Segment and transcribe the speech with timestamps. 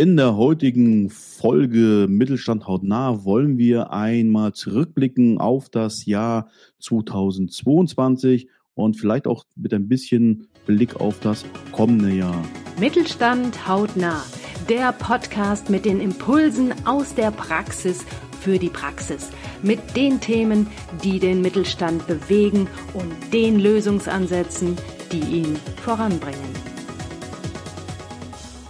[0.00, 8.96] In der heutigen Folge Mittelstand hautnah wollen wir einmal zurückblicken auf das Jahr 2022 und
[8.96, 12.42] vielleicht auch mit ein bisschen Blick auf das kommende Jahr.
[12.78, 14.24] Mittelstand hautnah,
[14.70, 18.02] der Podcast mit den Impulsen aus der Praxis
[18.40, 19.28] für die Praxis,
[19.62, 20.66] mit den Themen,
[21.04, 24.78] die den Mittelstand bewegen und den Lösungsansätzen,
[25.12, 26.54] die ihn voranbringen.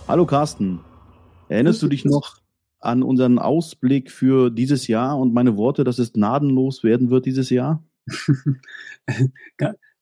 [0.08, 0.80] Hallo Carsten.
[1.50, 2.40] Erinnerst du dich noch
[2.78, 7.50] an unseren Ausblick für dieses Jahr und meine Worte, dass es gnadenlos werden wird dieses
[7.50, 7.84] Jahr?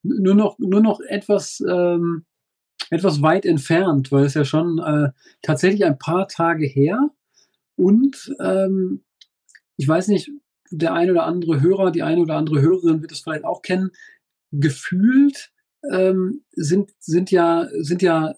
[0.02, 2.26] nur noch, nur noch etwas, ähm,
[2.90, 5.08] etwas weit entfernt, weil es ja schon äh,
[5.40, 7.08] tatsächlich ein paar Tage her
[7.76, 9.04] und ähm,
[9.78, 10.30] ich weiß nicht,
[10.70, 13.90] der eine oder andere Hörer, die eine oder andere Hörerin wird es vielleicht auch kennen.
[14.52, 15.50] Gefühlt
[15.90, 18.34] ähm, sind, sind ja, sind ja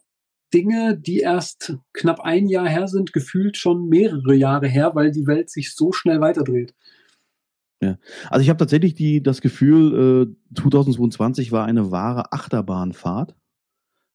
[0.53, 5.27] Dinge, die erst knapp ein Jahr her sind, gefühlt schon mehrere Jahre her, weil die
[5.27, 6.75] Welt sich so schnell weiterdreht.
[7.83, 7.97] Ja,
[8.29, 13.35] also ich habe tatsächlich die, das Gefühl, äh, 2022 war eine wahre Achterbahnfahrt.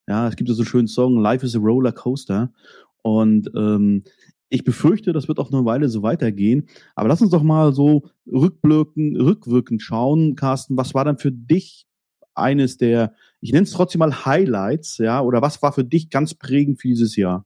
[0.07, 2.53] Ja, es gibt so einen schönen Song, Life is a Roller Coaster.
[3.01, 4.03] Und ähm,
[4.49, 6.67] ich befürchte, das wird auch eine Weile so weitergehen.
[6.93, 11.87] Aber lass uns doch mal so rückwirkend, rückwirkend schauen, Carsten, was war dann für dich
[12.35, 13.13] eines der,
[13.45, 16.87] ich nenne es trotzdem mal Highlights, ja, oder was war für dich ganz prägend für
[16.87, 17.45] dieses Jahr?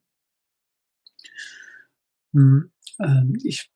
[2.33, 3.69] Hm, ähm, ich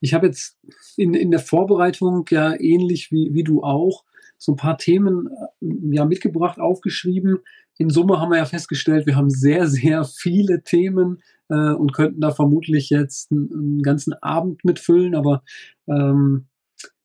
[0.00, 0.56] ich habe jetzt
[0.96, 4.04] in, in der Vorbereitung ja ähnlich wie, wie du auch
[4.38, 5.28] so ein paar Themen
[5.60, 7.40] äh, ja mitgebracht, aufgeschrieben.
[7.76, 12.22] In Summe haben wir ja festgestellt, wir haben sehr, sehr viele Themen äh, und könnten
[12.22, 15.42] da vermutlich jetzt einen, einen ganzen Abend mitfüllen, aber
[15.88, 16.46] ähm,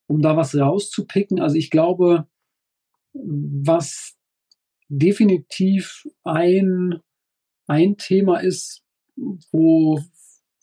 [0.07, 2.25] um da was rauszupicken, also ich glaube,
[3.13, 4.15] was
[4.91, 6.99] definitiv ein,
[7.67, 8.83] ein Thema ist,
[9.51, 9.99] wo,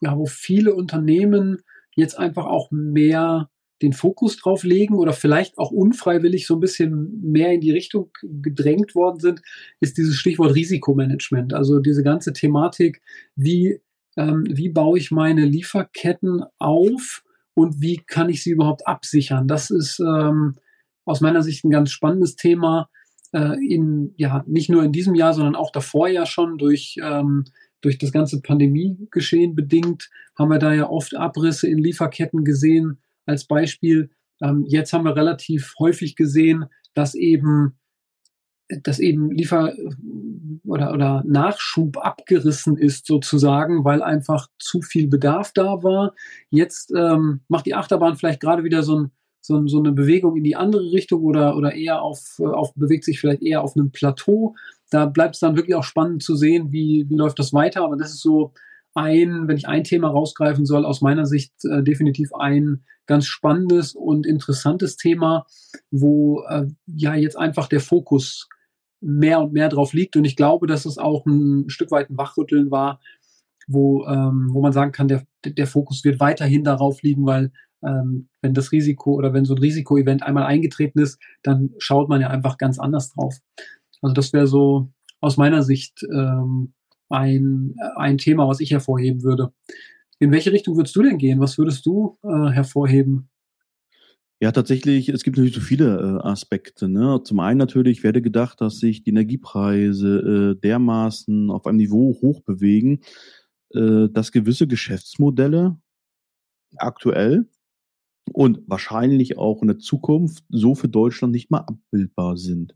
[0.00, 1.62] ja, wo viele Unternehmen
[1.96, 3.48] jetzt einfach auch mehr
[3.80, 8.10] den Fokus drauf legen oder vielleicht auch unfreiwillig so ein bisschen mehr in die Richtung
[8.22, 9.40] gedrängt worden sind,
[9.80, 11.54] ist dieses Stichwort Risikomanagement.
[11.54, 13.00] Also diese ganze Thematik,
[13.36, 13.80] wie,
[14.16, 17.22] ähm, wie baue ich meine Lieferketten auf
[17.54, 19.46] und wie kann ich sie überhaupt absichern?
[19.48, 20.56] Das ist ähm,
[21.04, 22.90] aus meiner Sicht ein ganz spannendes Thema.
[23.32, 27.44] Äh, in, ja, nicht nur in diesem Jahr, sondern auch davor ja schon durch, ähm,
[27.82, 30.08] durch das ganze Pandemiegeschehen bedingt,
[30.38, 32.98] haben wir da ja oft Abrisse in Lieferketten gesehen.
[33.26, 37.78] Als Beispiel, ähm, jetzt haben wir relativ häufig gesehen, dass eben
[38.82, 39.74] dass eben Liefer-
[40.64, 46.14] oder, oder Nachschub abgerissen ist sozusagen, weil einfach zu viel Bedarf da war.
[46.50, 49.10] Jetzt ähm, macht die Achterbahn vielleicht gerade wieder so ein
[49.40, 53.20] so, so eine Bewegung in die andere Richtung oder, oder eher auf, auf, bewegt sich
[53.20, 54.54] vielleicht eher auf einem Plateau.
[54.90, 57.84] Da bleibt es dann wirklich auch spannend zu sehen, wie, wie läuft das weiter.
[57.84, 58.52] Aber das ist so
[58.94, 63.94] ein, wenn ich ein Thema rausgreifen soll, aus meiner Sicht äh, definitiv ein ganz spannendes
[63.94, 65.46] und interessantes Thema,
[65.90, 68.48] wo äh, ja jetzt einfach der Fokus
[69.00, 70.16] mehr und mehr drauf liegt.
[70.16, 73.00] Und ich glaube, dass es auch ein Stück weit ein Wachrütteln war,
[73.66, 77.52] wo, ähm, wo man sagen kann, der, der Fokus wird weiterhin darauf liegen, weil
[77.84, 82.20] ähm, wenn das Risiko oder wenn so ein Risikoevent einmal eingetreten ist, dann schaut man
[82.20, 83.36] ja einfach ganz anders drauf.
[84.02, 84.90] Also das wäre so
[85.20, 86.72] aus meiner Sicht ähm,
[87.08, 89.52] ein, ein Thema, was ich hervorheben würde.
[90.18, 91.40] In welche Richtung würdest du denn gehen?
[91.40, 93.28] Was würdest du äh, hervorheben?
[94.40, 96.88] Ja, tatsächlich, es gibt natürlich so viele äh, Aspekte.
[96.88, 97.20] Ne?
[97.24, 102.42] Zum einen natürlich werde gedacht, dass sich die Energiepreise äh, dermaßen auf einem Niveau hoch
[102.42, 103.00] bewegen,
[103.74, 105.76] äh, dass gewisse Geschäftsmodelle
[106.76, 107.48] aktuell
[108.32, 112.74] und wahrscheinlich auch in der Zukunft so für Deutschland nicht mal abbildbar sind.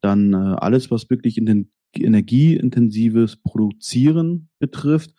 [0.00, 5.14] Dann äh, alles, was wirklich in den energieintensives Produzieren betrifft,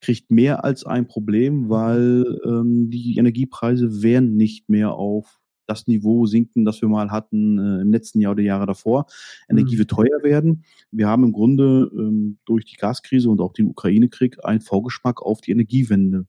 [0.00, 6.26] kriegt mehr als ein Problem, weil ähm, die Energiepreise werden nicht mehr auf das Niveau
[6.26, 9.06] sinken, das wir mal hatten äh, im letzten Jahr oder Jahre davor.
[9.48, 9.78] Energie mhm.
[9.78, 10.64] wird teuer werden.
[10.90, 15.40] Wir haben im Grunde ähm, durch die Gaskrise und auch den Ukraine-Krieg einen Vorgeschmack auf
[15.40, 16.26] die Energiewende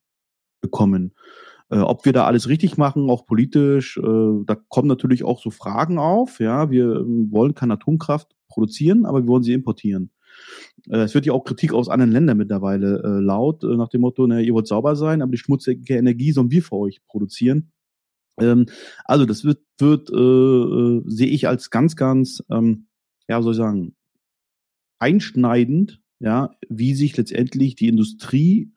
[0.62, 1.13] bekommen.
[1.74, 5.50] Äh, ob wir da alles richtig machen, auch politisch, äh, da kommen natürlich auch so
[5.50, 6.40] Fragen auf.
[6.40, 10.12] Ja, wir ähm, wollen keine Atomkraft produzieren, aber wir wollen sie importieren.
[10.88, 14.02] Äh, es wird ja auch Kritik aus anderen Ländern mittlerweile äh, laut, äh, nach dem
[14.02, 17.72] Motto, na, ihr wollt sauber sein, aber die schmutzige Energie sollen wir für euch produzieren.
[18.40, 18.68] Ähm,
[19.06, 22.86] also das wird, wird äh, äh, sehe ich als ganz, ganz, ähm,
[23.28, 23.96] ja, soll ich sagen,
[25.00, 28.72] einschneidend, ja, wie sich letztendlich die Industrie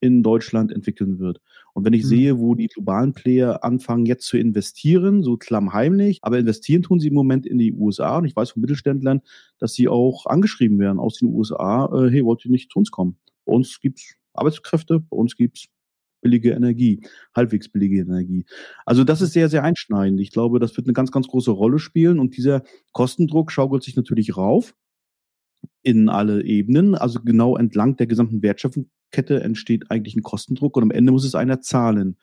[0.00, 1.40] in Deutschland entwickeln wird.
[1.74, 2.08] Und wenn ich mhm.
[2.08, 7.08] sehe, wo die globalen Player anfangen jetzt zu investieren, so klammheimlich, aber investieren tun sie
[7.08, 9.22] im Moment in die USA und ich weiß von Mittelständlern,
[9.58, 12.90] dass sie auch angeschrieben werden aus den USA, äh, hey, wollt ihr nicht zu uns
[12.90, 13.16] kommen?
[13.44, 15.68] Bei uns gibt's Arbeitskräfte, bei uns gibt's
[16.20, 17.00] billige Energie,
[17.34, 18.46] halbwegs billige Energie.
[18.86, 20.20] Also das ist sehr, sehr einschneidend.
[20.20, 23.96] Ich glaube, das wird eine ganz, ganz große Rolle spielen und dieser Kostendruck schaukelt sich
[23.96, 24.74] natürlich rauf
[25.82, 28.40] in alle Ebenen, also genau entlang der gesamten
[29.12, 32.16] Wertschöpfungskette entsteht eigentlich ein Kostendruck und am Ende muss es einer zahlen.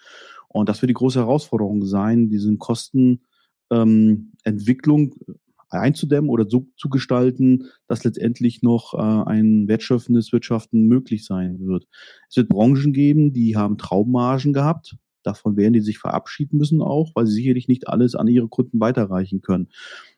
[0.47, 3.21] Und das wird die große Herausforderung sein, diesen Kostenentwicklung
[3.69, 5.35] ähm,
[5.69, 11.85] einzudämmen oder so zu gestalten, dass letztendlich noch äh, ein wertschöpfendes Wirtschaften möglich sein wird.
[12.27, 14.95] Es wird Branchen geben, die haben Traummargen gehabt.
[15.21, 18.79] Davon werden die sich verabschieden müssen auch, weil sie sicherlich nicht alles an ihre Kunden
[18.79, 19.67] weiterreichen können.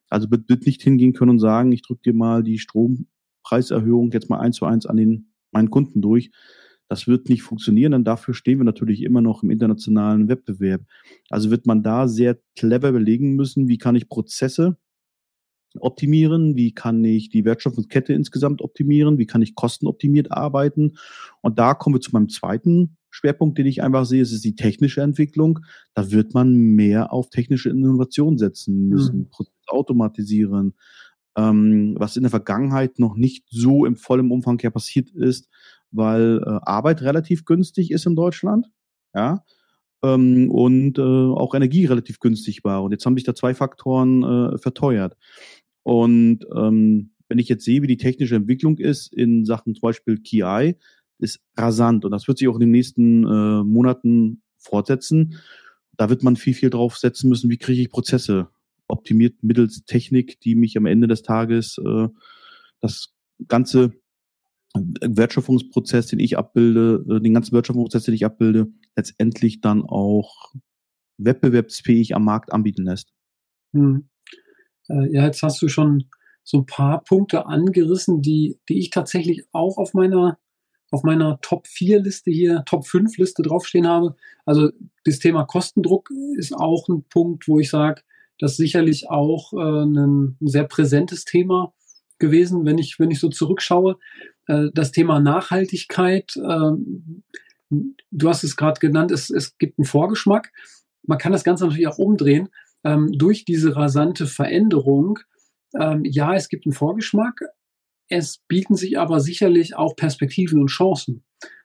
[0.10, 4.40] Also wird nicht hingehen können und sagen, ich drücke dir mal die Strompreiserhöhung jetzt mal
[4.40, 6.32] eins zu eins an den meinen Kunden durch.
[6.88, 10.82] Das wird nicht funktionieren, denn dafür stehen wir natürlich immer noch im internationalen Wettbewerb.
[11.30, 14.78] Also wird man da sehr clever überlegen müssen, wie kann ich Prozesse
[15.80, 20.98] optimieren, wie kann ich die Wertschöpfungskette insgesamt optimieren, wie kann ich kostenoptimiert arbeiten.
[21.42, 24.56] Und da kommen wir zu meinem zweiten Schwerpunkt, den ich einfach sehe, es ist die
[24.56, 25.60] technische Entwicklung.
[25.94, 29.30] Da wird man mehr auf technische Innovation setzen müssen, mhm.
[29.30, 30.74] Prozesse automatisieren,
[31.38, 35.50] ähm, was in der Vergangenheit noch nicht so im vollen Umfang ja passiert ist,
[35.92, 38.68] weil äh, Arbeit relativ günstig ist in Deutschland.
[39.14, 39.44] Ja,
[40.04, 42.84] ähm, und äh, auch Energie relativ günstig war.
[42.84, 45.16] Und jetzt haben sich da zwei Faktoren äh, verteuert.
[45.84, 50.18] Und ähm, wenn ich jetzt sehe, wie die technische Entwicklung ist in Sachen zum Beispiel
[50.18, 50.76] KI,
[51.20, 55.40] ist rasant und das wird sich auch in den nächsten äh, Monaten fortsetzen.
[55.98, 58.50] Da wird man viel, viel drauf setzen müssen, wie kriege ich Prozesse
[58.92, 62.08] optimiert mittels Technik, die mich am Ende des Tages äh,
[62.82, 63.14] das
[63.48, 63.94] ganze
[64.74, 70.54] Wertschöpfungsprozess, den ich abbilde, äh, den ganzen Wertschöpfungsprozess, den ich abbilde, letztendlich dann auch
[71.18, 73.14] wettbewerbsfähig am Markt anbieten lässt.
[73.74, 74.10] Hm.
[74.90, 76.06] Äh, ja, jetzt hast du schon
[76.44, 80.40] so ein paar Punkte angerissen, die, die ich tatsächlich auch auf meiner,
[80.90, 84.16] auf meiner Top 4 Liste hier, Top 5 Liste draufstehen habe.
[84.46, 84.72] Also
[85.06, 88.02] das Thema Kostendruck ist auch ein Punkt, wo ich sage,
[88.42, 91.74] das sicherlich auch äh, ein sehr präsentes Thema
[92.20, 93.98] gewesen, wenn ich, wenn ich so zurückschaue.
[94.48, 96.72] Äh, das Thema Nachhaltigkeit, äh,
[97.70, 100.52] du hast es gerade genannt, es, es gibt einen Vorgeschmack.
[101.04, 102.50] Man kann das Ganze natürlich auch umdrehen
[102.84, 105.20] ähm, durch diese rasante Veränderung,
[105.80, 107.42] ähm, ja, es gibt einen Vorgeschmack,
[108.10, 111.24] es bieten sich aber sicherlich auch Perspektiven und Chancen.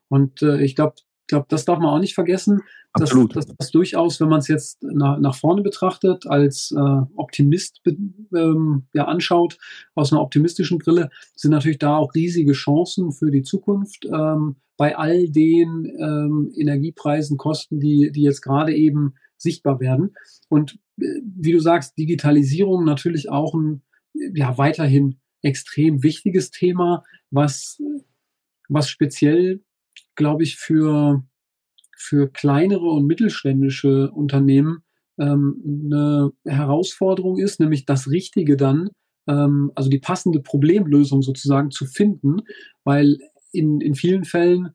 [0.08, 0.94] Und äh, ich glaube,
[1.26, 2.62] glaube, das darf man auch nicht vergessen,
[2.94, 7.82] dass, dass das durchaus, wenn man es jetzt nach, nach vorne betrachtet, als äh, Optimist
[8.34, 9.58] ähm, ja, anschaut,
[9.94, 14.96] aus einer optimistischen Brille, sind natürlich da auch riesige Chancen für die Zukunft ähm, bei
[14.96, 20.14] all den ähm, Energiepreisen, Kosten, die, die jetzt gerade eben sichtbar werden.
[20.48, 23.82] Und äh, wie du sagst, Digitalisierung natürlich auch ein
[24.34, 27.80] ja weiterhin extrem wichtiges Thema, was,
[28.68, 29.62] was speziell,
[30.14, 31.24] glaube ich, für,
[31.96, 34.82] für kleinere und mittelständische Unternehmen
[35.18, 38.90] ähm, eine Herausforderung ist, nämlich das Richtige dann,
[39.28, 42.42] ähm, also die passende Problemlösung sozusagen zu finden,
[42.84, 43.18] weil
[43.52, 44.74] in, in vielen Fällen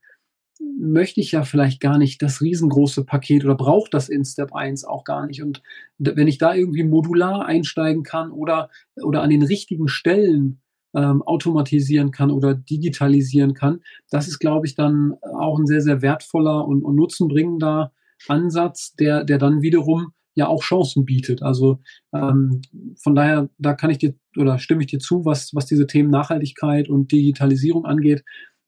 [0.79, 4.83] möchte ich ja vielleicht gar nicht das riesengroße Paket oder braucht das in Step 1
[4.85, 5.41] auch gar nicht.
[5.41, 5.61] Und
[5.97, 8.69] wenn ich da irgendwie modular einsteigen kann oder,
[9.01, 10.61] oder an den richtigen Stellen
[10.95, 16.01] ähm, automatisieren kann oder digitalisieren kann, das ist, glaube ich, dann auch ein sehr, sehr
[16.01, 17.91] wertvoller und, und nutzenbringender
[18.27, 21.41] Ansatz, der, der dann wiederum ja auch Chancen bietet.
[21.41, 21.79] Also
[22.13, 22.61] ähm,
[23.01, 26.09] von daher, da kann ich dir oder stimme ich dir zu, was, was diese Themen
[26.09, 28.23] Nachhaltigkeit und Digitalisierung angeht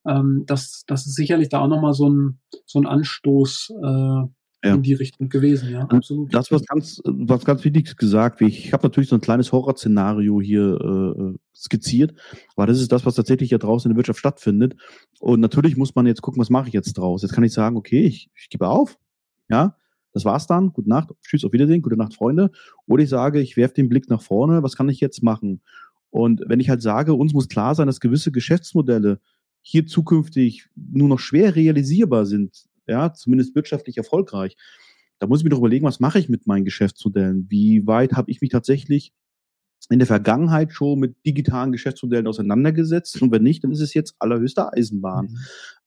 [0.07, 4.23] ähm, das, das ist sicherlich da auch nochmal so ein, so ein Anstoß äh,
[4.63, 4.75] ja.
[4.75, 6.33] in die Richtung gewesen, ja, absolut.
[6.33, 8.41] Das was ganz, was ganz Wichtiges gesagt.
[8.41, 12.13] Ich habe natürlich so ein kleines Horrorszenario hier äh, skizziert,
[12.55, 14.75] aber das ist das, was tatsächlich ja draußen in der Wirtschaft stattfindet.
[15.19, 17.21] Und natürlich muss man jetzt gucken, was mache ich jetzt draus.
[17.21, 18.97] Jetzt kann ich sagen, okay, ich, ich gebe auf,
[19.49, 19.75] ja,
[20.13, 20.71] das war's dann.
[20.71, 22.51] Gute Nacht, tschüss, auf Wiedersehen, gute Nacht, Freunde.
[22.87, 25.61] Oder ich sage, ich werfe den Blick nach vorne, was kann ich jetzt machen?
[26.09, 29.19] Und wenn ich halt sage, uns muss klar sein, dass gewisse Geschäftsmodelle
[29.61, 34.55] hier zukünftig nur noch schwer realisierbar sind, ja, zumindest wirtschaftlich erfolgreich,
[35.19, 37.45] da muss ich mir doch überlegen, was mache ich mit meinen Geschäftsmodellen?
[37.49, 39.13] Wie weit habe ich mich tatsächlich
[39.89, 43.21] in der Vergangenheit schon mit digitalen Geschäftsmodellen auseinandergesetzt?
[43.21, 45.27] Und wenn nicht, dann ist es jetzt allerhöchste Eisenbahn.
[45.27, 45.37] Mhm.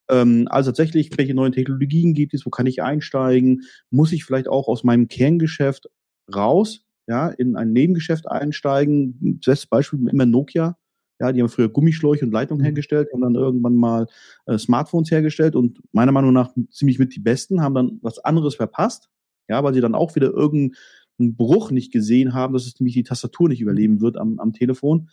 [0.09, 2.47] Ähm, also tatsächlich, welche neuen Technologien gibt es?
[2.47, 3.63] Wo kann ich einsteigen?
[3.91, 5.89] Muss ich vielleicht auch aus meinem Kerngeschäft
[6.35, 9.41] raus, ja, in ein Nebengeschäft einsteigen?
[9.45, 10.79] Das Beispiel immer Nokia
[11.19, 12.67] ja, die haben früher Gummischläuche und Leitungen mhm.
[12.67, 14.07] hergestellt, haben dann irgendwann mal
[14.47, 18.55] äh, Smartphones hergestellt und meiner Meinung nach ziemlich mit die besten, haben dann was anderes
[18.55, 19.09] verpasst,
[19.49, 23.03] ja, weil sie dann auch wieder irgendeinen Bruch nicht gesehen haben, dass es nämlich die
[23.03, 25.09] Tastatur nicht überleben wird am, am Telefon.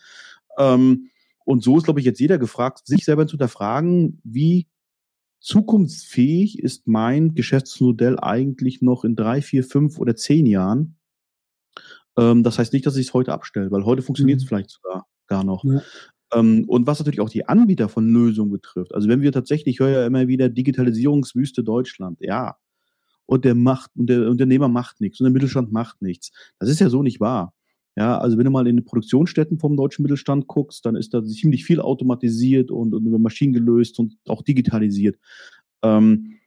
[0.58, 1.10] Ähm,
[1.46, 4.68] und so ist, glaube ich, jetzt jeder gefragt, sich selber zu hinterfragen, wie
[5.40, 10.98] zukunftsfähig ist mein Geschäftsmodell eigentlich noch in drei, vier, fünf oder zehn Jahren.
[12.18, 14.48] Ähm, das heißt nicht, dass ich es heute abstelle, weil heute funktioniert es mhm.
[14.48, 15.64] vielleicht sogar gar noch.
[15.64, 15.82] Ja.
[16.34, 18.94] Ähm, und was natürlich auch die Anbieter von Lösungen betrifft.
[18.94, 22.56] Also wenn wir tatsächlich, ich höre ja immer wieder Digitalisierungswüste Deutschland, ja.
[23.26, 26.32] Und der macht, und der Unternehmer macht nichts und der Mittelstand macht nichts.
[26.60, 27.54] Das ist ja so nicht wahr.
[27.96, 31.24] Ja, also wenn du mal in die Produktionsstätten vom deutschen Mittelstand guckst, dann ist da
[31.24, 35.18] ziemlich viel automatisiert und, und über Maschinen gelöst und auch digitalisiert.
[35.84, 36.40] Ähm,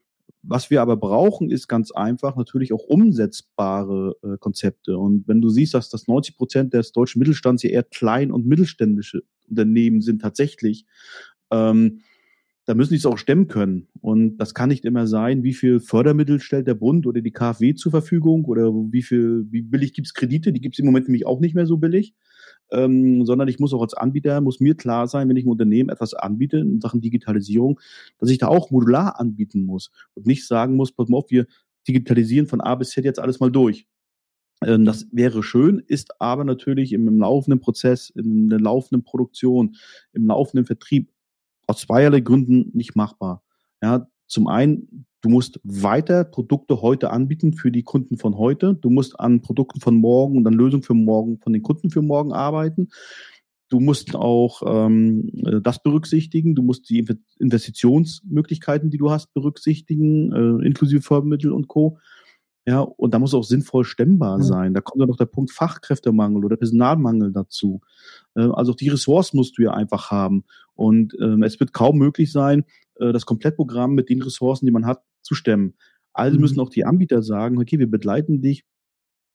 [0.49, 4.97] was wir aber brauchen, ist ganz einfach natürlich auch umsetzbare äh, Konzepte.
[4.99, 8.47] Und wenn du siehst, dass das 90 Prozent des deutschen Mittelstands hier eher klein- und
[8.47, 10.87] mittelständische Unternehmen sind tatsächlich,
[11.50, 12.00] ähm,
[12.65, 13.88] da müssen die es auch stemmen können.
[14.00, 17.75] Und das kann nicht immer sein, wie viel Fördermittel stellt der Bund oder die KfW
[17.75, 21.41] zur Verfügung oder wie viel, wie billig gibt's Kredite, die gibt's im Moment nämlich auch
[21.41, 22.15] nicht mehr so billig.
[22.73, 25.89] Ähm, sondern ich muss auch als Anbieter, muss mir klar sein, wenn ich ein Unternehmen
[25.89, 27.81] etwas anbiete in Sachen Digitalisierung,
[28.19, 31.47] dass ich da auch modular anbieten muss und nicht sagen muss, pass mal auf, wir
[31.87, 33.87] digitalisieren von A bis Z jetzt alles mal durch.
[34.65, 39.77] Ähm, das wäre schön, ist aber natürlich im, im, laufenden Prozess, in der laufenden Produktion,
[40.13, 41.13] im laufenden Vertrieb
[41.67, 43.43] aus zweierlei Gründen nicht machbar.
[43.83, 48.75] Ja, zum einen, du musst weiter Produkte heute anbieten für die Kunden von heute.
[48.75, 52.02] Du musst an Produkten von morgen und an Lösungen für morgen von den Kunden für
[52.02, 52.88] morgen arbeiten.
[53.68, 55.30] Du musst auch ähm,
[55.62, 56.54] das berücksichtigen.
[56.54, 57.04] Du musst die
[57.38, 61.99] Investitionsmöglichkeiten, die du hast, berücksichtigen, äh, inklusive Fördermittel und Co.
[62.69, 64.75] Ja, und da muss auch sinnvoll stemmbar sein.
[64.75, 67.81] Da kommt dann noch der Punkt Fachkräftemangel oder Personalmangel dazu.
[68.35, 70.45] Äh, also auch die Ressourcen musst du ja einfach haben.
[70.75, 72.65] Und ähm, es wird kaum möglich sein,
[72.97, 75.75] äh, das Komplettprogramm mit den Ressourcen, die man hat, zu stemmen.
[76.13, 76.41] Also mhm.
[76.41, 78.65] müssen auch die Anbieter sagen, okay, wir begleiten dich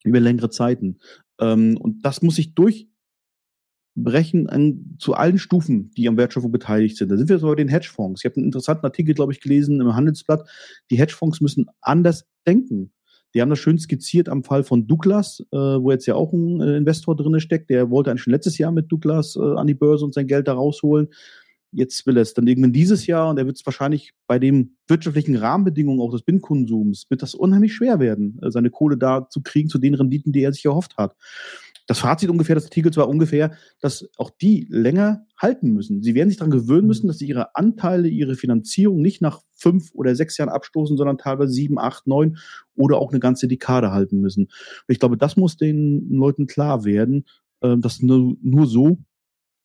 [0.04, 0.98] über längere Zeiten.
[1.40, 7.10] Ähm, und das muss sich durchbrechen an, zu allen Stufen, die am Wertschöpfung beteiligt sind.
[7.10, 8.20] Da sind wir jetzt bei den Hedgefonds.
[8.20, 10.46] Ich habe einen interessanten Artikel, glaube ich, gelesen im Handelsblatt.
[10.90, 12.92] Die Hedgefonds müssen anders denken.
[13.34, 16.60] Die haben das schön skizziert am Fall von Douglas, äh, wo jetzt ja auch ein
[16.60, 17.70] äh, Investor drinne steckt.
[17.70, 20.48] Der wollte eigentlich schon letztes Jahr mit Douglas äh, an die Börse und sein Geld
[20.48, 21.08] da rausholen.
[21.74, 24.76] Jetzt will er es dann irgendwann dieses Jahr und er wird es wahrscheinlich bei den
[24.88, 29.40] wirtschaftlichen Rahmenbedingungen auch des Bin-Konsums, wird das unheimlich schwer werden, äh, seine Kohle da zu
[29.40, 31.16] kriegen zu den Renditen, die er sich erhofft hat
[31.86, 36.02] das Fazit ungefähr des Artikels war ungefähr, dass auch die länger halten müssen.
[36.02, 39.90] Sie werden sich daran gewöhnen müssen, dass sie ihre Anteile, ihre Finanzierung nicht nach fünf
[39.94, 42.38] oder sechs Jahren abstoßen, sondern teilweise sieben, acht, neun
[42.76, 44.44] oder auch eine ganze Dekade halten müssen.
[44.44, 47.26] Und ich glaube, das muss den Leuten klar werden,
[47.60, 48.98] äh, dass nur, nur so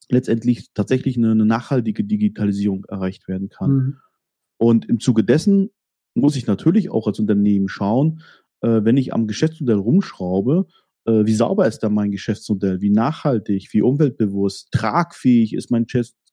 [0.09, 3.71] letztendlich tatsächlich eine, eine nachhaltige Digitalisierung erreicht werden kann.
[3.71, 3.97] Mhm.
[4.57, 5.69] Und im Zuge dessen
[6.15, 8.21] muss ich natürlich auch als Unternehmen schauen,
[8.61, 10.67] äh, wenn ich am Geschäftsmodell rumschraube,
[11.11, 15.85] wie sauber ist da mein Geschäftsmodell, wie nachhaltig, wie umweltbewusst, tragfähig ist mein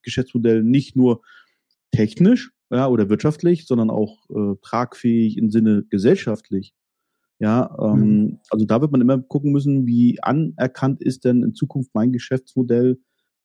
[0.03, 1.21] Geschäftsmodell nicht nur
[1.91, 6.73] technisch ja, oder wirtschaftlich, sondern auch äh, tragfähig im Sinne gesellschaftlich.
[7.39, 8.39] Ja, ähm, mhm.
[8.49, 12.97] also da wird man immer gucken müssen, wie anerkannt ist denn in Zukunft mein Geschäftsmodell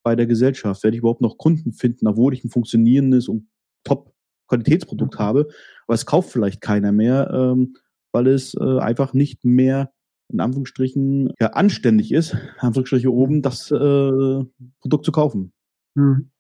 [0.02, 0.84] bei der Gesellschaft?
[0.84, 3.48] Werde ich überhaupt noch Kunden finden, obwohl ich ein funktionierendes und
[3.84, 5.18] Top-Qualitätsprodukt mhm.
[5.18, 5.48] habe,
[5.86, 7.76] aber es kauft vielleicht keiner mehr, ähm,
[8.12, 9.92] weil es äh, einfach nicht mehr
[10.32, 14.44] in Anführungsstrichen ja, anständig ist, Anführungsstriche oben, das äh,
[14.80, 15.52] Produkt zu kaufen.
[15.96, 16.30] Hm.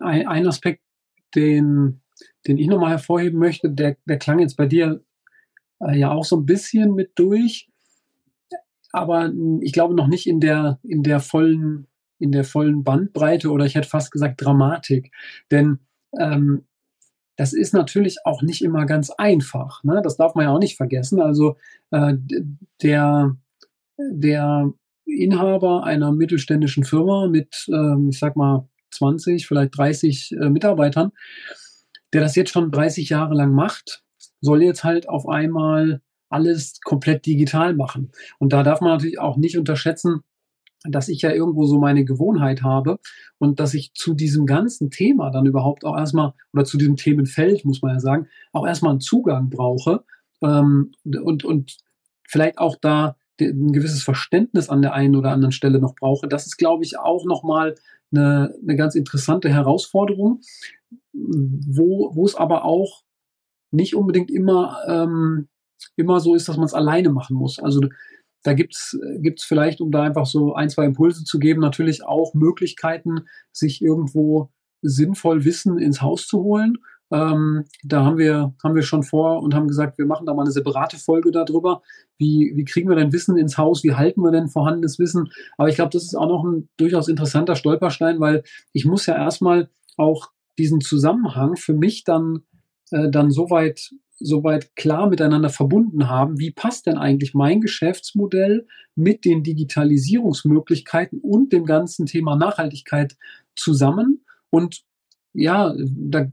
[0.00, 0.82] Ein, ein, Aspekt,
[1.34, 2.00] den,
[2.46, 5.02] den ich nochmal hervorheben möchte, der, der klang jetzt bei dir
[5.80, 7.68] äh, ja auch so ein bisschen mit durch,
[8.92, 11.86] aber ich glaube noch nicht in der, in der vollen,
[12.18, 15.12] in der vollen Bandbreite oder ich hätte fast gesagt Dramatik.
[15.50, 15.80] Denn
[16.18, 16.64] ähm,
[17.36, 19.84] das ist natürlich auch nicht immer ganz einfach.
[19.84, 20.00] Ne?
[20.02, 21.20] Das darf man ja auch nicht vergessen.
[21.20, 21.56] Also
[21.90, 22.14] äh,
[22.82, 23.36] der,
[23.98, 24.72] der
[25.04, 31.12] Inhaber einer mittelständischen Firma mit, ähm, ich sag mal, 20, vielleicht 30 äh, Mitarbeitern,
[32.12, 34.02] der das jetzt schon 30 Jahre lang macht,
[34.40, 38.10] soll jetzt halt auf einmal alles komplett digital machen.
[38.38, 40.22] Und da darf man natürlich auch nicht unterschätzen,
[40.84, 42.98] dass ich ja irgendwo so meine Gewohnheit habe
[43.38, 47.64] und dass ich zu diesem ganzen Thema dann überhaupt auch erstmal, oder zu diesem Themenfeld,
[47.64, 50.04] muss man ja sagen, auch erstmal einen Zugang brauche
[50.42, 51.76] ähm, und, und
[52.28, 56.26] vielleicht auch da ein gewisses Verständnis an der einen oder anderen Stelle noch brauche.
[56.28, 57.74] Das ist, glaube ich, auch nochmal
[58.12, 60.40] eine, eine ganz interessante Herausforderung,
[61.12, 63.02] wo, wo es aber auch
[63.70, 65.48] nicht unbedingt immer, ähm,
[65.96, 67.58] immer so ist, dass man es alleine machen muss.
[67.58, 67.80] Also
[68.46, 72.34] da gibt's gibt's vielleicht, um da einfach so ein, zwei Impulse zu geben, natürlich auch
[72.34, 74.50] Möglichkeiten, sich irgendwo
[74.82, 76.78] sinnvoll Wissen ins Haus zu holen.
[77.10, 80.42] Ähm, da haben wir, haben wir schon vor und haben gesagt, wir machen da mal
[80.42, 81.82] eine separate Folge darüber.
[82.18, 83.84] Wie, wie kriegen wir denn Wissen ins Haus?
[83.84, 85.28] Wie halten wir denn vorhandenes Wissen?
[85.56, 89.14] Aber ich glaube, das ist auch noch ein durchaus interessanter Stolperstein, weil ich muss ja
[89.16, 92.40] erstmal auch diesen Zusammenhang für mich dann,
[92.90, 99.24] äh, dann soweit soweit klar miteinander verbunden haben, wie passt denn eigentlich mein Geschäftsmodell mit
[99.24, 103.16] den Digitalisierungsmöglichkeiten und dem ganzen Thema Nachhaltigkeit
[103.54, 104.24] zusammen.
[104.50, 104.82] Und
[105.34, 106.26] ja, da,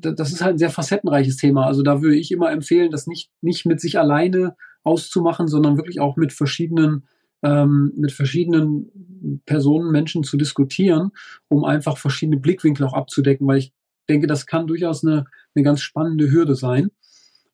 [0.00, 1.66] das ist halt ein sehr facettenreiches Thema.
[1.66, 6.00] Also da würde ich immer empfehlen, das nicht, nicht mit sich alleine auszumachen, sondern wirklich
[6.00, 7.06] auch mit verschiedenen,
[7.42, 11.10] ähm, mit verschiedenen Personen, Menschen zu diskutieren,
[11.48, 13.72] um einfach verschiedene Blickwinkel auch abzudecken, weil ich
[14.08, 16.90] denke, das kann durchaus eine, eine ganz spannende Hürde sein.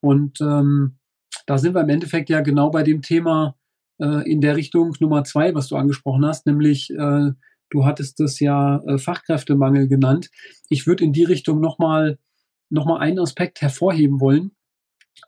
[0.01, 0.97] Und ähm,
[1.47, 3.57] da sind wir im Endeffekt ja genau bei dem Thema
[3.99, 7.31] äh, in der Richtung Nummer zwei, was du angesprochen hast, nämlich äh,
[7.71, 10.31] du hattest das ja äh, Fachkräftemangel genannt.
[10.69, 12.19] Ich würde in die Richtung nochmal
[12.71, 14.53] noch mal einen Aspekt hervorheben wollen.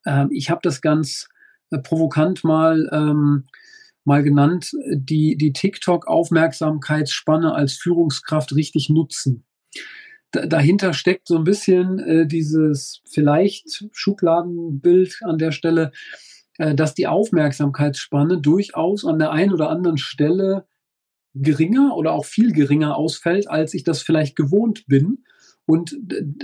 [0.06, 1.28] Ähm, ich habe das ganz
[1.70, 3.48] äh, provokant mal, ähm,
[4.04, 9.44] mal genannt, die, die TikTok-Aufmerksamkeitsspanne als Führungskraft richtig nutzen.
[10.32, 15.92] Dahinter steckt so ein bisschen äh, dieses vielleicht Schubladenbild an der Stelle,
[16.58, 20.66] äh, dass die Aufmerksamkeitsspanne durchaus an der einen oder anderen Stelle
[21.34, 25.24] geringer oder auch viel geringer ausfällt, als ich das vielleicht gewohnt bin.
[25.64, 25.96] Und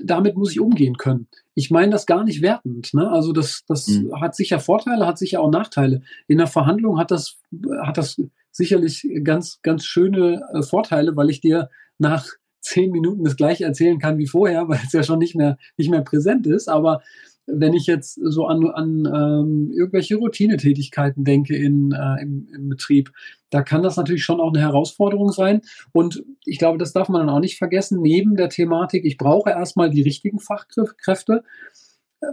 [0.03, 1.27] damit muss ich umgehen können.
[1.55, 2.95] Ich meine das gar nicht wertend.
[2.95, 3.11] Ne?
[3.11, 4.21] Also das, das mhm.
[4.21, 6.03] hat sicher Vorteile, hat sicher auch Nachteile.
[6.29, 7.39] In der Verhandlung hat das,
[7.83, 8.17] hat das
[8.53, 11.69] sicherlich ganz, ganz schöne äh, Vorteile, weil ich dir
[11.99, 12.27] nach
[12.61, 15.91] zehn Minuten das gleiche erzählen kann wie vorher, weil es ja schon nicht mehr, nicht
[15.91, 16.69] mehr präsent ist.
[16.69, 17.03] Aber
[17.51, 23.11] wenn ich jetzt so an, an ähm, irgendwelche Routinetätigkeiten denke in, äh, im, im Betrieb,
[23.51, 25.63] da kann das natürlich schon auch eine Herausforderung sein.
[25.93, 28.03] Und ich glaube, das darf man dann auch nicht vergessen.
[28.03, 31.43] Neben der Thematik, ich brauche erstmal die richtigen Fachkräfte,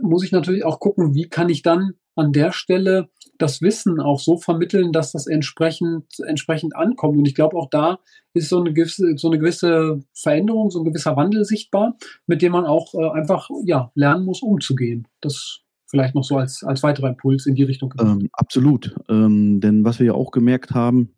[0.02, 4.20] muss ich natürlich auch gucken, wie kann ich dann an der Stelle das Wissen auch
[4.20, 7.18] so vermitteln, dass das entsprechend, entsprechend ankommt.
[7.18, 8.00] Und ich glaube, auch da
[8.34, 12.54] ist so eine gewisse, so eine gewisse Veränderung, so ein gewisser Wandel sichtbar, mit dem
[12.54, 15.08] man auch äh, einfach ja, lernen muss, umzugehen.
[15.22, 17.94] Das vielleicht noch so als, als weiterer Impuls in die Richtung.
[18.00, 18.96] Ähm, absolut.
[19.10, 21.16] Ähm, denn was wir ja auch gemerkt haben,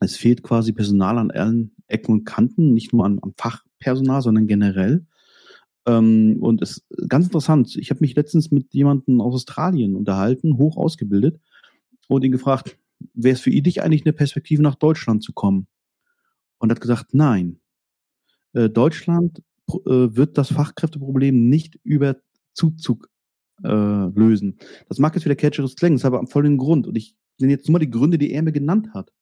[0.00, 4.46] es fehlt quasi Personal an allen Ecken und Kanten, nicht nur an, am Fachpersonal, sondern
[4.46, 5.06] generell.
[5.86, 7.76] Ähm, und es ist ganz interessant.
[7.76, 11.40] Ich habe mich letztens mit jemandem aus Australien unterhalten, hoch ausgebildet,
[12.08, 12.78] und ihn gefragt,
[13.14, 15.66] wäre es für dich eigentlich eine Perspektive, nach Deutschland zu kommen?
[16.58, 17.60] Und hat gesagt, nein.
[18.52, 22.16] Äh, Deutschland äh, wird das Fachkräfteproblem nicht über
[22.52, 23.08] Zuzug
[23.64, 24.58] äh, lösen.
[24.88, 26.86] Das mag jetzt wieder catcheres klingen, ist aber am vollen Grund.
[26.86, 29.12] Und ich nenne jetzt nur mal die Gründe, die er mir genannt hat.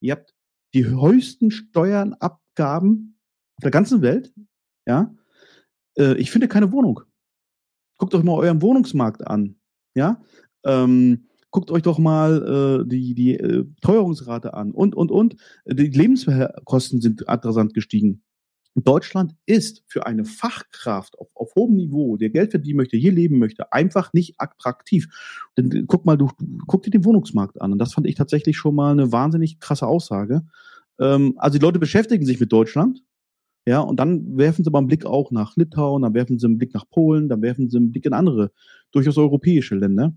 [0.00, 0.34] Ihr habt
[0.74, 3.18] die höchsten Steuern, Abgaben
[3.56, 4.32] auf der ganzen Welt,
[4.86, 5.14] ja,
[5.98, 7.00] äh, ich finde keine Wohnung.
[7.98, 9.56] Guckt euch mal euren Wohnungsmarkt an.
[9.94, 10.20] Ja.
[10.64, 15.36] Ähm, guckt euch doch mal äh, die, die äh, Teuerungsrate an und, und, und.
[15.66, 18.22] Die Lebenskosten sind interessant gestiegen.
[18.74, 23.38] Deutschland ist für eine Fachkraft auf, auf hohem Niveau, der Geld verdienen möchte, hier leben
[23.38, 25.06] möchte, einfach nicht attraktiv.
[25.56, 26.28] Denn guck mal, du,
[26.66, 27.72] guck dir den Wohnungsmarkt an.
[27.72, 30.42] Und das fand ich tatsächlich schon mal eine wahnsinnig krasse Aussage.
[30.98, 33.02] Ähm, also die Leute beschäftigen sich mit Deutschland,
[33.66, 36.58] ja, und dann werfen sie mal einen Blick auch nach Litauen, dann werfen sie einen
[36.58, 38.52] Blick nach Polen, dann werfen sie einen Blick in andere,
[38.92, 40.14] durchaus europäische Länder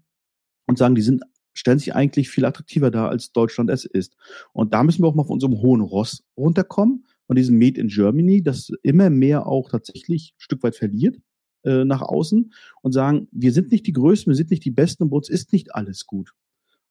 [0.67, 4.17] und sagen, die sind, stellen sich eigentlich viel attraktiver dar, als Deutschland es ist.
[4.51, 7.87] Und da müssen wir auch mal von unserem hohen Ross runterkommen, von diesem Made in
[7.87, 11.17] Germany, das immer mehr auch tatsächlich ein Stück weit verliert
[11.63, 15.03] äh, nach außen und sagen, wir sind nicht die Größten, wir sind nicht die Besten
[15.03, 16.33] und bei uns ist nicht alles gut.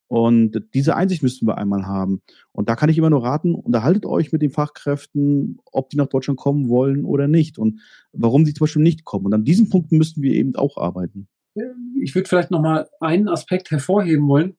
[0.08, 2.22] Und diese Einsicht müssten wir einmal haben.
[2.52, 6.06] Und da kann ich immer nur raten, unterhaltet euch mit den Fachkräften, ob die nach
[6.06, 7.80] Deutschland kommen wollen oder nicht und
[8.12, 9.26] warum sie zum Beispiel nicht kommen.
[9.26, 11.28] Und an diesen Punkten müssten wir eben auch arbeiten.
[12.00, 14.56] Ich würde vielleicht nochmal einen Aspekt hervorheben wollen,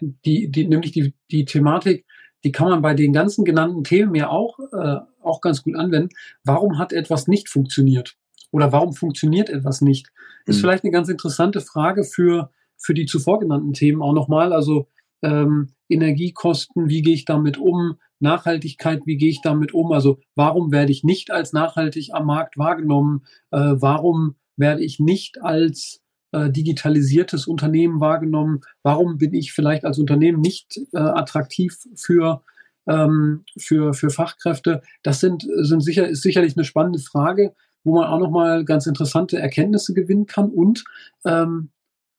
[0.00, 2.04] die, die, nämlich die, die Thematik,
[2.42, 6.10] die kann man bei den ganzen genannten Themen ja auch, äh, auch ganz gut anwenden.
[6.44, 8.16] Warum hat etwas nicht funktioniert?
[8.50, 10.12] Oder warum funktioniert etwas nicht?
[10.44, 10.60] Ist mhm.
[10.60, 12.50] vielleicht eine ganz interessante Frage für
[12.84, 14.52] für die zuvor genannten Themen auch nochmal.
[14.52, 14.88] Also
[15.22, 17.96] ähm, Energiekosten, wie gehe ich damit um?
[18.20, 19.90] Nachhaltigkeit, wie gehe ich damit um?
[19.92, 23.24] Also warum werde ich nicht als nachhaltig am Markt wahrgenommen?
[23.50, 26.00] Äh, warum werde ich nicht als
[26.32, 28.60] äh, digitalisiertes Unternehmen wahrgenommen?
[28.82, 32.42] Warum bin ich vielleicht als Unternehmen nicht äh, attraktiv für
[32.86, 34.82] ähm, für, für Fachkräfte?
[35.02, 39.38] Das sind, sind sicher, ist sicherlich eine spannende Frage, wo man auch nochmal ganz interessante
[39.38, 40.84] Erkenntnisse gewinnen kann und
[41.24, 41.70] ähm,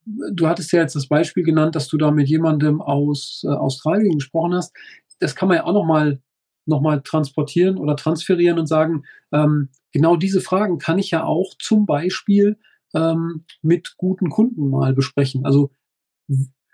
[0.05, 4.15] du hattest ja jetzt das Beispiel genannt, dass du da mit jemandem aus äh, Australien
[4.15, 4.75] gesprochen hast.
[5.19, 6.21] Das kann man ja auch nochmal
[6.67, 11.53] noch mal transportieren oder transferieren und sagen, ähm, genau diese Fragen kann ich ja auch
[11.59, 12.57] zum Beispiel
[12.95, 15.45] ähm, mit guten Kunden mal besprechen.
[15.45, 15.69] Also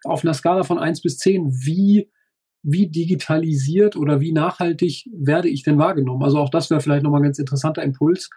[0.03, 2.09] auf einer Skala von eins bis zehn, wie,
[2.63, 6.23] wie digitalisiert oder wie nachhaltig werde ich denn wahrgenommen?
[6.23, 8.29] Also auch das wäre vielleicht nochmal ein ganz interessanter Impuls,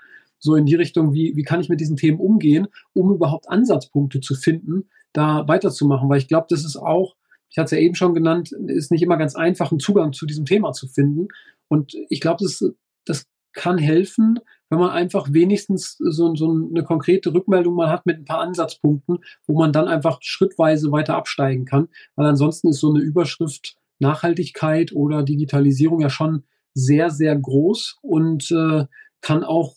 [0.44, 4.20] so in die Richtung, wie, wie kann ich mit diesen Themen umgehen, um überhaupt Ansatzpunkte
[4.20, 6.08] zu finden, da weiterzumachen.
[6.10, 7.16] Weil ich glaube, das ist auch,
[7.48, 10.26] ich hatte es ja eben schon genannt, ist nicht immer ganz einfach, einen Zugang zu
[10.26, 11.28] diesem Thema zu finden.
[11.68, 12.62] Und ich glaube, das,
[13.06, 18.18] das kann helfen, wenn man einfach wenigstens so, so eine konkrete Rückmeldung mal hat mit
[18.18, 21.88] ein paar Ansatzpunkten, wo man dann einfach schrittweise weiter absteigen kann.
[22.16, 28.50] Weil ansonsten ist so eine Überschrift Nachhaltigkeit oder Digitalisierung ja schon sehr, sehr groß und
[28.50, 28.84] äh,
[29.20, 29.74] kann auch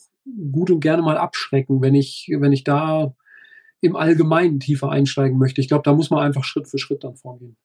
[0.51, 3.13] gut und gerne mal abschrecken, wenn ich, wenn ich da
[3.81, 5.61] im Allgemeinen tiefer einsteigen möchte.
[5.61, 7.57] Ich glaube, da muss man einfach Schritt für Schritt dann vorgehen.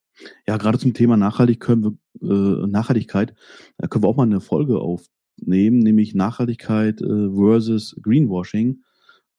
[0.47, 3.35] Ja, gerade zum Thema Nachhaltig können wir, äh, Nachhaltigkeit,
[3.79, 8.83] da können wir auch mal eine Folge aufnehmen, nämlich Nachhaltigkeit äh, versus Greenwashing.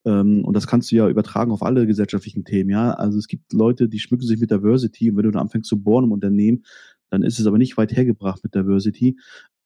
[0.04, 2.92] Ähm, und das kannst du ja übertragen auf alle gesellschaftlichen Themen, ja.
[2.92, 5.80] Also es gibt Leute, die schmücken sich mit Diversity und wenn du dann anfängst zu
[5.80, 6.64] bohren im Unternehmen,
[7.10, 9.16] dann ist es aber nicht weit hergebracht mit Diversity.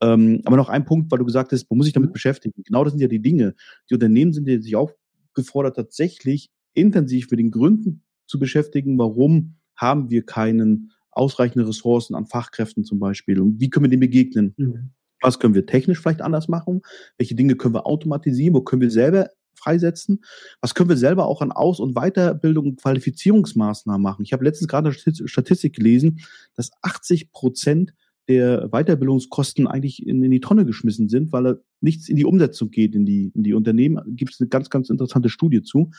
[0.00, 2.62] Ähm, aber noch ein Punkt, weil du gesagt hast, man muss sich damit beschäftigen.
[2.64, 3.54] Genau das sind ja die Dinge.
[3.90, 10.10] Die Unternehmen sind ja sich aufgefordert, tatsächlich intensiv mit den Gründen zu beschäftigen, warum haben
[10.10, 14.54] wir keinen ausreichende Ressourcen an Fachkräften zum Beispiel und wie können wir dem begegnen?
[14.56, 14.90] Mhm.
[15.20, 16.82] Was können wir technisch vielleicht anders machen?
[17.16, 18.54] Welche Dinge können wir automatisieren?
[18.54, 20.22] Wo können wir selber freisetzen?
[20.60, 24.22] Was können wir selber auch an Aus- und Weiterbildung und Qualifizierungsmaßnahmen machen?
[24.24, 26.20] Ich habe letztens gerade eine Statistik gelesen,
[26.54, 27.94] dass 80 Prozent
[28.28, 32.70] der Weiterbildungskosten eigentlich in, in, die Tonne geschmissen sind, weil er nichts in die Umsetzung
[32.70, 34.00] geht in die, in die Unternehmen.
[34.16, 35.90] Gibt es eine ganz, ganz interessante Studie zu.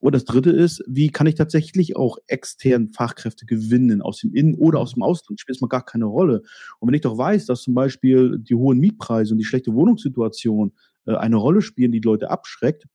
[0.00, 4.54] Und das dritte ist, wie kann ich tatsächlich auch extern Fachkräfte gewinnen aus dem Innen-
[4.54, 5.38] oder aus dem Ausland?
[5.38, 6.42] Spielt es mal gar keine Rolle.
[6.78, 10.72] Und wenn ich doch weiß, dass zum Beispiel die hohen Mietpreise und die schlechte Wohnungssituation
[11.06, 12.86] äh, eine Rolle spielen, die, die Leute abschreckt,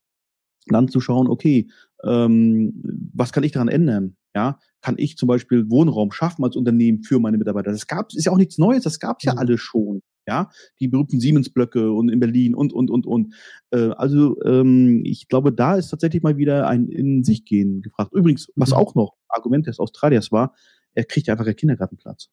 [0.67, 1.67] dann zu schauen, okay,
[2.03, 2.81] ähm,
[3.13, 4.17] was kann ich daran ändern?
[4.35, 7.71] Ja, kann ich zum Beispiel Wohnraum schaffen als Unternehmen für meine Mitarbeiter?
[7.71, 9.39] Das gab ist ja auch nichts Neues, das gab es ja mhm.
[9.39, 10.01] alles schon.
[10.27, 13.35] Ja, die berühmten Siemens-Blöcke und in Berlin und und und und.
[13.71, 18.11] Äh, also ähm, ich glaube, da ist tatsächlich mal wieder ein in sich gehen gefragt.
[18.13, 18.75] Übrigens, was mhm.
[18.75, 20.53] auch noch Argument des Australiers war,
[20.95, 22.29] er kriegt ja einfach einen Kindergartenplatz.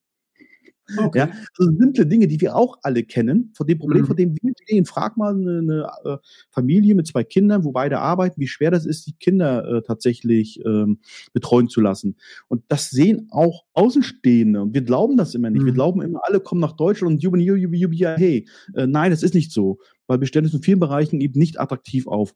[0.97, 1.18] Okay.
[1.18, 4.07] Ja, also simple Dinge, die wir auch alle kennen, von dem Problem, mhm.
[4.07, 4.85] von dem wir stehen.
[4.85, 6.18] Frag mal eine, eine äh,
[6.51, 10.61] Familie mit zwei Kindern, wo beide arbeiten, wie schwer das ist, die Kinder äh, tatsächlich
[10.64, 10.99] ähm,
[11.33, 12.16] betreuen zu lassen.
[12.49, 14.61] Und das sehen auch Außenstehende.
[14.61, 15.62] Und wir glauben das immer nicht.
[15.62, 15.66] Mhm.
[15.66, 18.49] Wir glauben immer, alle kommen nach Deutschland und jubi, jubi, jubi, hey.
[18.75, 19.79] Äh, nein, das ist nicht so.
[20.07, 22.35] Weil wir stellen es in vielen Bereichen eben nicht attraktiv auf.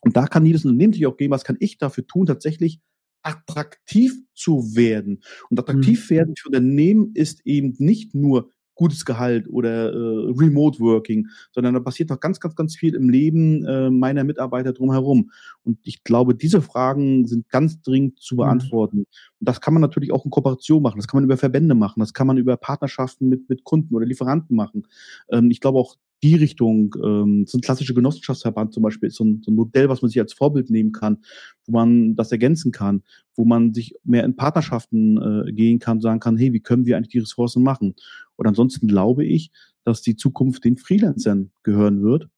[0.00, 2.80] Und da kann jedes Unternehmen sich auch geben, was kann ich dafür tun, tatsächlich
[3.24, 5.22] attraktiv zu werden.
[5.50, 6.14] Und attraktiv mhm.
[6.14, 11.80] werden für Unternehmen ist eben nicht nur gutes Gehalt oder äh, Remote Working, sondern da
[11.80, 15.30] passiert noch ganz, ganz, ganz viel im Leben äh, meiner Mitarbeiter drumherum.
[15.62, 18.38] Und ich glaube, diese Fragen sind ganz dringend zu mhm.
[18.38, 18.98] beantworten.
[18.98, 19.06] Mhm.
[19.40, 20.98] Und das kann man natürlich auch in Kooperation machen.
[20.98, 22.00] Das kann man über Verbände machen.
[22.00, 24.86] Das kann man über Partnerschaften mit, mit Kunden oder Lieferanten machen.
[25.30, 29.24] Ähm, ich glaube auch die Richtung, ähm, so ein klassischer Genossenschaftsverband zum Beispiel ist so
[29.24, 31.18] ein, so ein Modell, was man sich als Vorbild nehmen kann,
[31.66, 33.02] wo man das ergänzen kann,
[33.36, 36.96] wo man sich mehr in Partnerschaften äh, gehen kann, sagen kann, hey, wie können wir
[36.96, 37.94] eigentlich die Ressourcen machen?
[38.36, 39.52] Und ansonsten glaube ich,
[39.84, 42.28] dass die Zukunft den Freelancern gehören wird.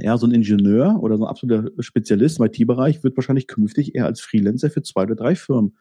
[0.00, 4.06] Ja, so ein Ingenieur oder so ein absoluter Spezialist im IT-Bereich wird wahrscheinlich künftig eher
[4.06, 5.78] als Freelancer für zwei oder drei Firmen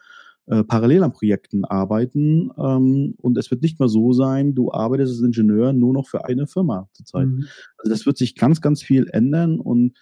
[0.48, 2.52] äh, parallel an Projekten arbeiten.
[2.58, 6.26] Ähm, und es wird nicht mehr so sein, du arbeitest als Ingenieur nur noch für
[6.26, 7.28] eine Firma zurzeit.
[7.28, 7.46] Mhm.
[7.78, 9.98] Also das wird sich ganz, ganz viel ändern und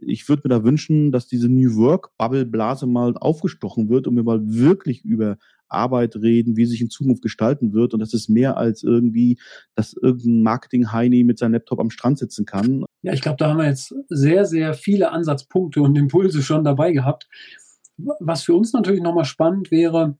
[0.00, 4.40] ich würde mir da wünschen, dass diese New Work-Bubble-Blase mal aufgestochen wird und wir mal
[4.42, 7.94] wirklich über Arbeit reden, wie sich in Zukunft gestalten wird.
[7.94, 9.38] Und das ist mehr als irgendwie,
[9.74, 12.84] dass irgendein Marketing-Heini mit seinem Laptop am Strand sitzen kann.
[13.02, 16.92] Ja, ich glaube, da haben wir jetzt sehr, sehr viele Ansatzpunkte und Impulse schon dabei
[16.92, 17.28] gehabt.
[17.98, 20.18] Was für uns natürlich nochmal spannend wäre,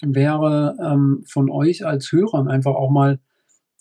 [0.00, 3.20] wäre ähm, von euch als Hörern einfach auch mal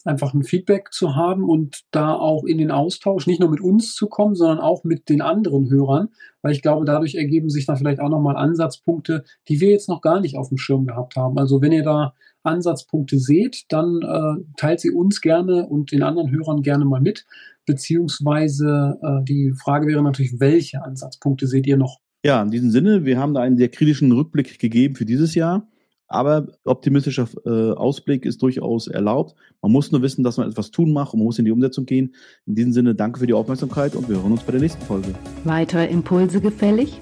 [0.06, 3.94] einfach ein Feedback zu haben und da auch in den Austausch nicht nur mit uns
[3.94, 6.10] zu kommen, sondern auch mit den anderen Hörern,
[6.41, 10.02] weil ich glaube, dadurch ergeben sich dann vielleicht auch nochmal Ansatzpunkte, die wir jetzt noch
[10.02, 11.38] gar nicht auf dem Schirm gehabt haben.
[11.38, 12.13] Also wenn ihr da
[12.44, 17.26] Ansatzpunkte seht, dann äh, teilt sie uns gerne und den anderen Hörern gerne mal mit,
[17.65, 23.06] beziehungsweise äh, die Frage wäre natürlich, welche Ansatzpunkte seht ihr noch ja, in diesem Sinne,
[23.06, 25.68] wir haben da einen sehr kritischen Rückblick gegeben für dieses Jahr.
[26.08, 29.34] Aber optimistischer äh, Ausblick ist durchaus erlaubt.
[29.62, 31.86] Man muss nur wissen, dass man etwas tun macht und man muss in die Umsetzung
[31.86, 32.14] gehen.
[32.46, 35.16] In diesem Sinne, danke für die Aufmerksamkeit und wir hören uns bei der nächsten Folge.
[35.46, 37.00] Weitere Impulse gefällig?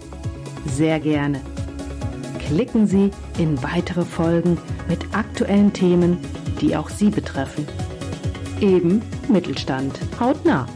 [0.68, 1.42] Sehr gerne.
[2.38, 6.18] Klicken Sie in weitere Folgen mit aktuellen Themen,
[6.62, 7.66] die auch Sie betreffen.
[8.62, 10.00] Eben Mittelstand.
[10.20, 10.68] Hautnah.